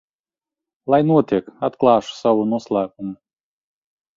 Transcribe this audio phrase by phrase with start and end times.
[0.93, 3.15] Lai notiek, atklāšu savu noslēpumu.